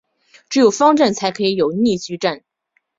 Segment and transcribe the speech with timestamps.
[0.49, 2.43] 只有方阵才可能有逆矩阵。